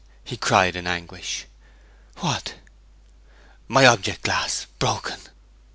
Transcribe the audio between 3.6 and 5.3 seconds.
'My object glass broken!'